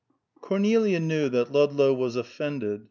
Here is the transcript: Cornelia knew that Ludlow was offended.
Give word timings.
Cornelia 0.41 0.99
knew 0.99 1.29
that 1.29 1.51
Ludlow 1.51 1.93
was 1.93 2.15
offended. 2.15 2.79